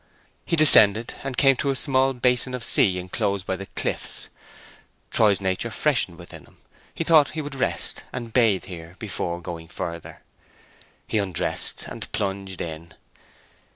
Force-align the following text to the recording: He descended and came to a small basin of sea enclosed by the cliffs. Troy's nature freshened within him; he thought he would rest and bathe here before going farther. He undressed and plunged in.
He 0.47 0.55
descended 0.55 1.13
and 1.23 1.37
came 1.37 1.55
to 1.57 1.69
a 1.69 1.75
small 1.75 2.13
basin 2.13 2.55
of 2.55 2.63
sea 2.63 2.97
enclosed 2.97 3.45
by 3.45 3.55
the 3.55 3.67
cliffs. 3.67 4.29
Troy's 5.11 5.39
nature 5.39 5.69
freshened 5.69 6.17
within 6.17 6.45
him; 6.45 6.57
he 6.95 7.03
thought 7.03 7.29
he 7.37 7.41
would 7.43 7.53
rest 7.53 8.01
and 8.11 8.33
bathe 8.33 8.65
here 8.65 8.95
before 8.97 9.39
going 9.39 9.67
farther. 9.67 10.23
He 11.07 11.19
undressed 11.19 11.83
and 11.85 12.11
plunged 12.13 12.61
in. 12.61 12.95